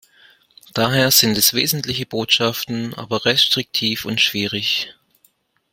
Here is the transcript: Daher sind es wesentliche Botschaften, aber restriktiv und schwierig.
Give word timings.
Daher 0.73 1.11
sind 1.11 1.37
es 1.37 1.53
wesentliche 1.53 2.07
Botschaften, 2.07 2.95
aber 2.95 3.25
restriktiv 3.25 4.03
und 4.03 4.19
schwierig. 4.19 4.95